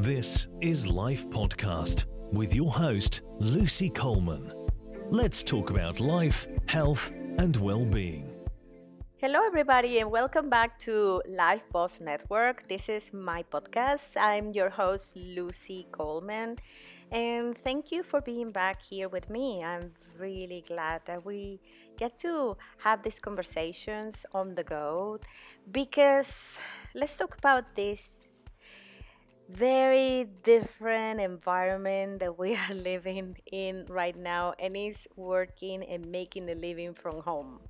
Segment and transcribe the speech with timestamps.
[0.00, 4.50] This is Life Podcast with your host, Lucy Coleman.
[5.10, 8.32] Let's talk about life, health, and well being.
[9.18, 12.66] Hello, everybody, and welcome back to Life Boss Network.
[12.66, 14.16] This is my podcast.
[14.16, 16.56] I'm your host, Lucy Coleman,
[17.10, 19.62] and thank you for being back here with me.
[19.62, 21.60] I'm really glad that we
[21.98, 25.20] get to have these conversations on the go
[25.70, 26.58] because
[26.94, 28.19] let's talk about this
[29.52, 36.48] very different environment that we are living in right now and is working and making
[36.50, 37.60] a living from home.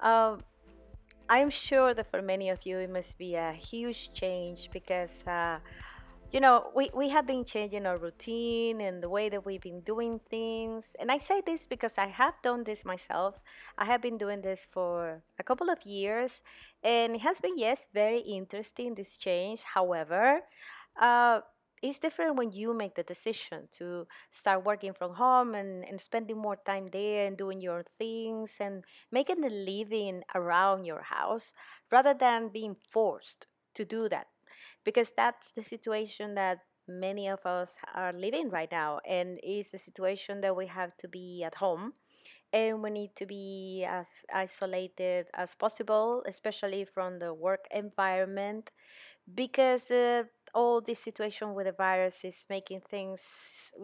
[0.00, 0.42] Um,
[1.28, 5.58] I'm sure that for many of you it must be a huge change because uh,
[6.32, 9.82] you know, we, we have been changing our routine and the way that we've been
[9.82, 10.96] doing things.
[10.98, 13.38] And I say this because I have done this myself.
[13.76, 16.40] I have been doing this for a couple of years,
[16.82, 19.62] and it has been, yes, very interesting, this change.
[19.62, 20.40] However,
[20.98, 21.40] uh,
[21.82, 26.38] it's different when you make the decision to start working from home and, and spending
[26.38, 31.52] more time there and doing your things and making a living around your house
[31.90, 34.28] rather than being forced to do that
[34.84, 39.78] because that's the situation that many of us are living right now and it's the
[39.78, 41.92] situation that we have to be at home
[42.52, 48.70] and we need to be as isolated as possible especially from the work environment
[49.34, 50.24] because uh,
[50.54, 53.22] all this situation with the virus is making things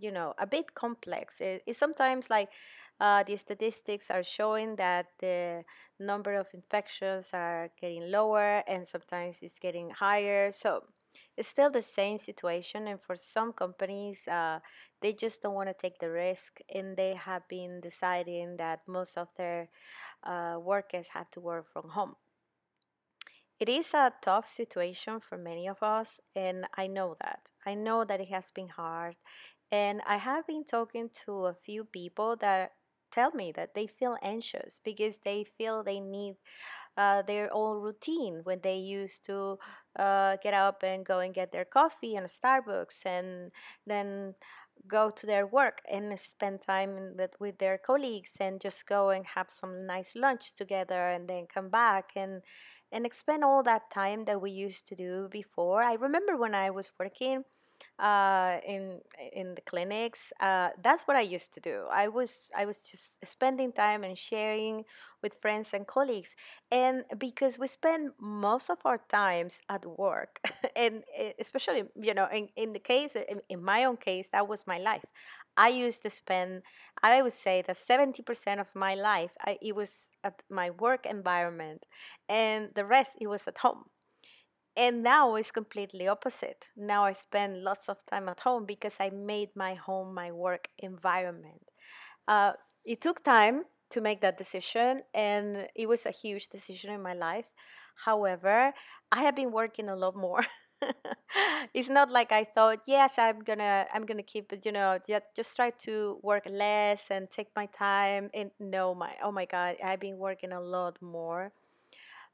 [0.00, 1.40] you know a bit complex.
[1.40, 2.48] It, it's sometimes like
[3.02, 5.64] uh, the statistics are showing that the
[5.98, 10.52] number of infections are getting lower and sometimes it's getting higher.
[10.52, 10.84] So
[11.36, 12.86] it's still the same situation.
[12.86, 14.60] And for some companies, uh,
[15.00, 19.18] they just don't want to take the risk and they have been deciding that most
[19.18, 19.68] of their
[20.22, 22.14] uh, workers have to work from home.
[23.58, 27.48] It is a tough situation for many of us, and I know that.
[27.64, 29.16] I know that it has been hard.
[29.70, 32.72] And I have been talking to a few people that
[33.12, 36.36] tell me that they feel anxious because they feel they need
[36.96, 39.58] uh, their own routine when they used to
[39.98, 43.50] uh, get up and go and get their coffee in a Starbucks and
[43.86, 44.34] then
[44.88, 49.48] go to their work and spend time with their colleagues and just go and have
[49.48, 52.42] some nice lunch together and then come back and
[52.90, 55.82] and spend all that time that we used to do before.
[55.82, 57.44] I remember when I was working
[58.02, 59.00] uh, in
[59.32, 60.32] in the clinics.
[60.40, 61.84] Uh, that's what I used to do.
[61.90, 64.84] I was I was just spending time and sharing
[65.22, 66.34] with friends and colleagues,
[66.72, 70.40] and because we spend most of our times at work,
[70.76, 74.48] and eh, especially you know in, in the case in, in my own case that
[74.48, 75.04] was my life.
[75.56, 76.62] I used to spend,
[77.02, 81.84] I would say that 70% of my life, I, it was at my work environment,
[82.28, 83.84] and the rest, it was at home
[84.76, 86.68] and now it's completely opposite.
[86.76, 90.68] Now i spend lots of time at home because i made my home my work
[90.78, 91.62] environment.
[92.28, 92.52] Uh,
[92.84, 97.14] it took time to make that decision and it was a huge decision in my
[97.14, 97.46] life.
[98.06, 98.72] However
[99.12, 100.44] i have been working a lot more.
[101.74, 105.24] It's not like i thought yes i'm gonna i'm gonna keep it you know just,
[105.36, 109.76] just try to work less and take my time and no my oh my god
[109.84, 111.52] i've been working a lot more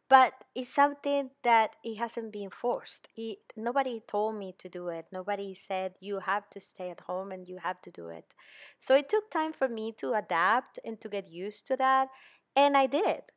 [0.08, 3.08] but it's something that it hasn't been forced.
[3.16, 5.06] It, nobody told me to do it.
[5.12, 8.34] Nobody said you have to stay at home and you have to do it.
[8.78, 12.08] So it took time for me to adapt and to get used to that
[12.56, 13.32] and i did it.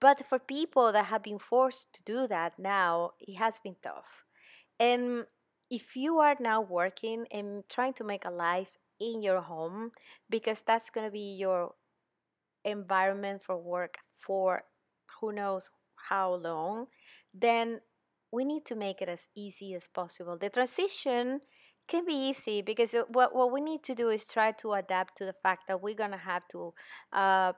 [0.00, 4.24] But for people that have been forced to do that now it has been tough.
[4.80, 5.26] And
[5.70, 9.92] if you are now working and trying to make a life in your home
[10.30, 11.74] because that's going to be your
[12.64, 14.64] environment for work for
[15.20, 15.70] who knows
[16.08, 16.86] how long,
[17.32, 17.80] then
[18.30, 20.36] we need to make it as easy as possible.
[20.38, 21.40] The transition
[21.86, 25.24] can be easy because what, what we need to do is try to adapt to
[25.24, 26.72] the fact that we're going to have to
[27.12, 27.52] uh,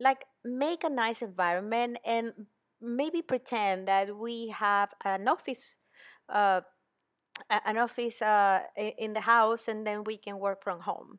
[0.00, 2.32] like make a nice environment and
[2.80, 5.76] maybe pretend that we have an office
[6.28, 6.60] uh,
[7.64, 11.18] an office uh, in the house and then we can work from home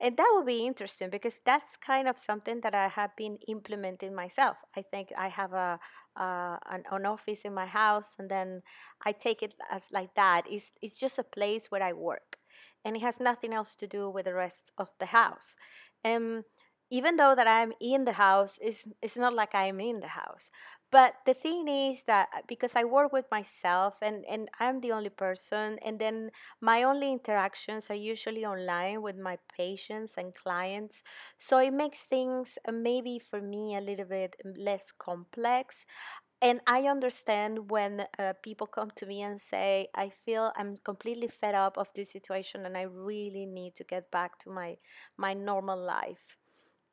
[0.00, 4.14] and that would be interesting because that's kind of something that I have been implementing
[4.14, 4.56] myself.
[4.76, 5.80] I think I have a
[6.16, 8.62] uh, an, an, office in my house, and then
[9.06, 10.44] I take it as like that.
[10.48, 12.38] It's it's just a place where I work,
[12.84, 15.56] and it has nothing else to do with the rest of the house.
[16.04, 16.44] And
[16.90, 20.50] even though that I'm in the house, it's it's not like I'm in the house.
[20.90, 24.92] But the thing is that uh, because I work with myself and, and I'm the
[24.92, 26.30] only person, and then
[26.62, 31.02] my only interactions are usually online with my patients and clients.
[31.38, 35.84] So it makes things uh, maybe for me a little bit less complex.
[36.40, 41.28] and I understand when uh, people come to me and say, I feel I'm completely
[41.28, 44.76] fed up of this situation and I really need to get back to my,
[45.16, 46.36] my normal life.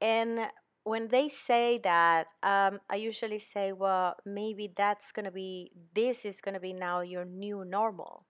[0.01, 0.47] And
[0.85, 6.25] when they say that, um, I usually say, well, maybe that's going to be, this
[6.25, 8.27] is going to be now your new normal.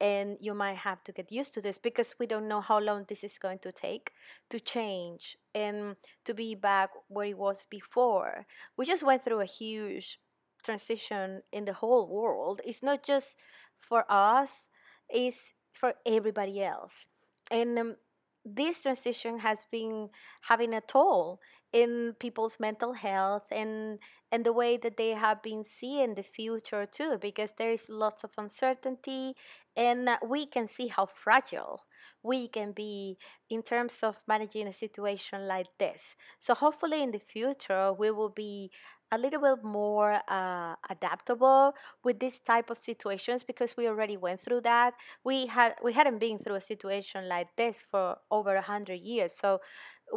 [0.00, 3.04] And you might have to get used to this because we don't know how long
[3.08, 4.10] this is going to take
[4.50, 5.94] to change and
[6.24, 8.46] to be back where it was before.
[8.76, 10.18] We just went through a huge
[10.64, 13.36] transition in the whole world it's not just
[13.80, 14.68] for us
[15.08, 17.06] it's for everybody else
[17.50, 17.96] and um,
[18.44, 20.10] this transition has been
[20.42, 21.40] having a toll
[21.72, 23.98] in people's mental health and
[24.30, 28.24] and the way that they have been seeing the future too because there is lots
[28.24, 29.34] of uncertainty
[29.76, 31.82] and we can see how fragile
[32.22, 33.18] we can be
[33.50, 36.16] in terms of managing a situation like this.
[36.40, 38.70] So hopefully in the future we will be
[39.12, 44.40] a little bit more uh, adaptable with this type of situations because we already went
[44.40, 44.94] through that.
[45.24, 49.34] We had we hadn't been through a situation like this for over a hundred years,
[49.34, 49.60] so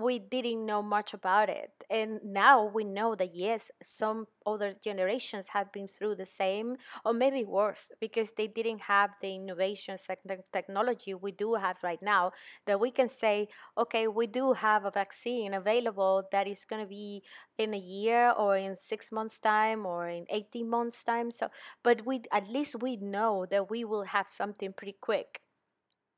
[0.01, 1.71] we didn't know much about it.
[1.89, 7.13] And now we know that yes, some other generations have been through the same or
[7.13, 12.31] maybe worse because they didn't have the innovations and technology we do have right now
[12.65, 13.47] that we can say,
[13.77, 17.24] okay, we do have a vaccine available that is going to be
[17.57, 21.31] in a year or in six months time or in 18 months time.
[21.31, 21.50] So,
[21.83, 25.41] but we, at least we know that we will have something pretty quick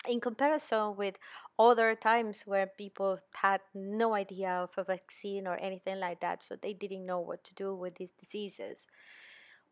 [0.07, 1.18] in comparison with
[1.59, 6.56] other times where people had no idea of a vaccine or anything like that, so
[6.56, 8.88] they didn't know what to do with these diseases.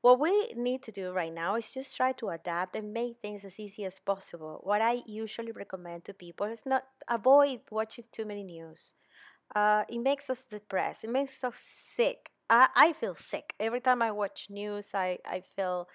[0.02, 3.44] What we need to do right now is just try to adapt and make things
[3.44, 4.60] as easy as possible.
[4.64, 8.94] What I usually recommend to people is not avoid watching too many news.
[9.56, 11.04] Uh, it makes us depressed.
[11.04, 12.30] It makes us sick.
[12.50, 14.92] I, I feel sick every time I watch news.
[14.94, 15.88] I, I feel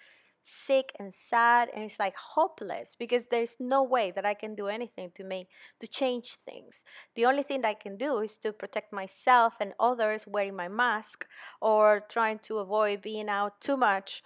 [0.42, 4.66] sick and sad and it's like hopeless because there's no way that I can do
[4.68, 5.48] anything to make
[5.80, 6.82] to change things.
[7.14, 10.68] The only thing that I can do is to protect myself and others wearing my
[10.68, 11.26] mask
[11.60, 14.22] or trying to avoid being out too much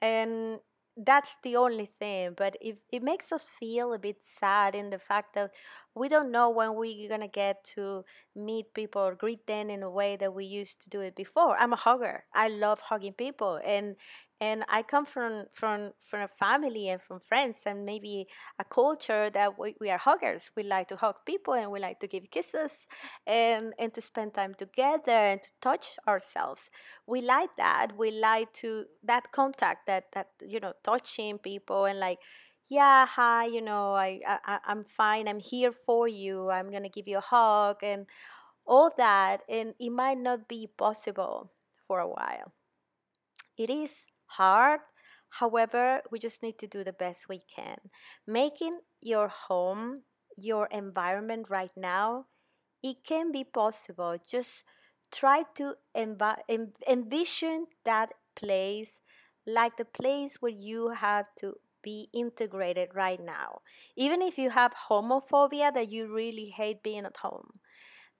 [0.00, 0.60] and
[0.96, 4.98] that's the only thing but it, it makes us feel a bit sad in the
[4.98, 5.50] fact that
[5.96, 8.04] we don't know when we're gonna get to
[8.36, 11.56] meet people or greet them in a way that we used to do it before
[11.56, 13.96] i'm a hugger i love hugging people and
[14.40, 18.26] and I come from from from a family and from friends and maybe
[18.58, 20.50] a culture that we, we are huggers.
[20.54, 22.86] We like to hug people and we like to give kisses
[23.26, 26.70] and and to spend time together and to touch ourselves.
[27.06, 27.96] We like that.
[27.96, 32.18] We like to that contact that that you know touching people and like
[32.68, 37.06] yeah hi you know I, I i'm fine i'm here for you i'm gonna give
[37.06, 38.06] you a hug and
[38.66, 41.52] all that and it might not be possible
[41.86, 42.52] for a while
[43.56, 44.80] it is hard.
[45.40, 47.90] However, we just need to do the best we can.
[48.26, 50.02] Making your home,
[50.36, 52.26] your environment right now,
[52.82, 54.16] it can be possible.
[54.26, 54.64] Just
[55.12, 56.42] try to envi-
[56.88, 59.00] envision that place
[59.46, 61.54] like the place where you have to
[61.86, 63.62] be integrated right now.
[63.96, 67.48] Even if you have homophobia that you really hate being at home.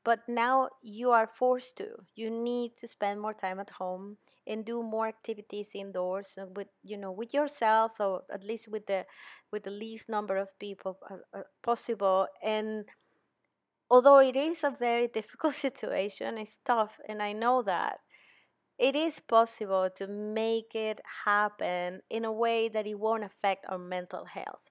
[0.05, 1.89] But now you are forced to.
[2.15, 6.69] You need to spend more time at home and do more activities indoors uh, with
[6.85, 9.05] you know with yourself or at least with the
[9.51, 12.85] with the least number of people uh, uh, possible and
[13.91, 17.99] although it is a very difficult situation it's tough and i know that
[18.79, 23.79] it is possible to make it happen in a way that it won't affect our
[23.79, 24.71] mental health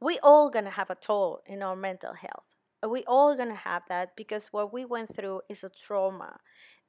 [0.00, 2.54] we all gonna have a toll in our mental health
[2.88, 6.38] we all gonna have that because what we went through is a trauma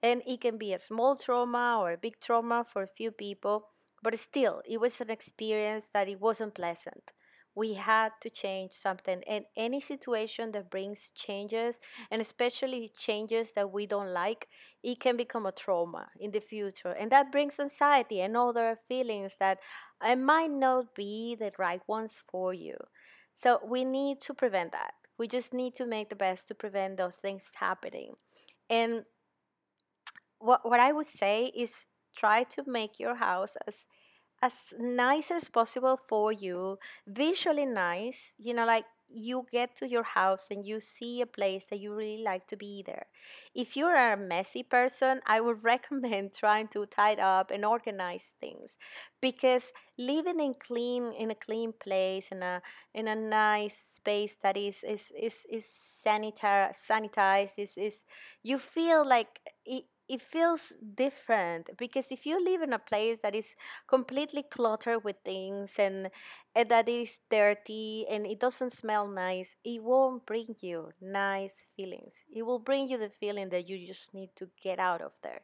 [0.02, 3.70] and it can be a small trauma or a big trauma for a few people,
[4.02, 7.14] but still, it was an experience that it wasn't pleasant.
[7.54, 13.72] We had to change something, and any situation that brings changes, and especially changes that
[13.72, 14.48] we don't like,
[14.84, 16.92] it can become a trauma in the future.
[16.92, 19.60] And that brings anxiety and other feelings that
[20.04, 22.78] it might not be the right ones for you.
[23.34, 24.94] So we need to prevent that.
[25.18, 28.14] We just need to make the best to prevent those things happening.
[28.70, 29.04] And
[30.40, 33.86] what what I would say is try to make your house as
[34.42, 40.04] as nice as possible for you, visually nice, you know, like you get to your
[40.04, 43.08] house and you see a place that you really like to be there.
[43.54, 48.78] If you're a messy person, I would recommend trying to tidy up and organize things
[49.22, 52.62] because living in clean in a clean place in a
[52.94, 58.04] in a nice space that is is is, is sanitary sanitized is is
[58.44, 63.34] you feel like it, it feels different because if you live in a place that
[63.34, 63.56] is
[63.88, 66.10] completely cluttered with things and,
[66.54, 72.14] and that is dirty and it doesn't smell nice, it won't bring you nice feelings.
[72.30, 75.44] It will bring you the feeling that you just need to get out of there.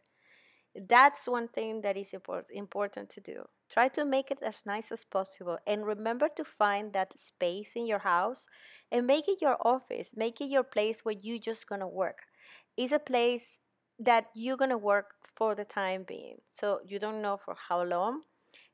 [0.75, 2.13] That's one thing that is
[2.51, 3.45] important to do.
[3.69, 7.85] Try to make it as nice as possible and remember to find that space in
[7.85, 8.47] your house
[8.91, 12.23] and make it your office, make it your place where you just going to work.
[12.75, 13.59] It's a place
[13.99, 16.37] that you're to work for the time being.
[16.51, 18.21] So you don't know for how long,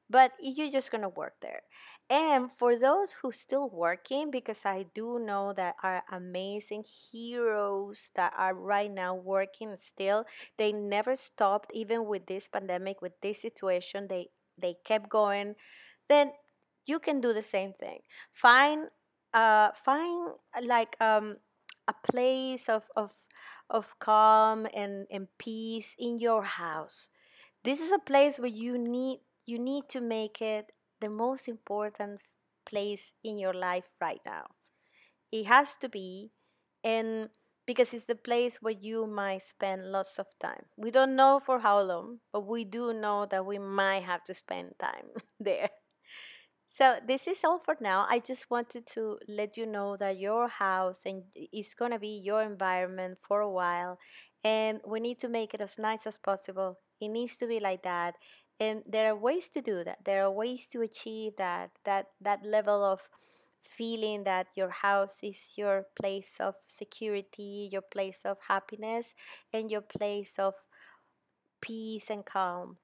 [0.10, 1.62] but you're just to work there.
[2.10, 8.34] And for those who still working, because I do know that are amazing heroes that
[8.38, 10.26] are right now working still,
[10.58, 15.56] they never stopped even with this pandemic, with this situation, they they kept going.
[16.10, 16.34] Then
[16.86, 18.00] you can do the same thing.
[18.34, 18.90] Find
[19.34, 21.38] uh find like um
[21.88, 23.14] a place of of
[23.70, 27.10] of calm and, and peace in your house.
[27.64, 30.72] This is a place where you need you need to make it
[31.02, 32.22] the most important
[32.66, 34.46] place in your life right now.
[35.32, 36.32] It has to be
[36.84, 37.30] and
[37.66, 40.66] because it's the place where you might spend lots of time.
[40.78, 44.34] We don't know for how long, but we do know that we might have to
[44.34, 45.08] spend time
[45.40, 45.70] there.
[46.74, 48.08] So this is all for now.
[48.10, 52.42] I just wanted to let you know that your house and is gonna be your
[52.42, 54.00] environment for a while,
[54.44, 56.80] and we need to make it as nice as possible.
[57.00, 58.16] It needs to be like that,
[58.60, 60.00] and there are ways to do that.
[60.04, 63.08] There are ways to achieve that that that level of
[63.64, 69.14] feeling that your house is your place of security, your place of happiness,
[69.54, 70.56] and your place of
[71.62, 72.78] peace and calm.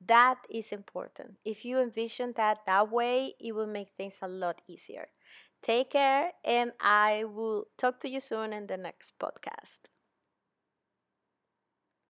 [0.00, 1.36] That is important.
[1.44, 5.08] If you envision that that way, it will make things a lot easier.
[5.62, 9.88] Take care, and I will talk to you soon in the next podcast.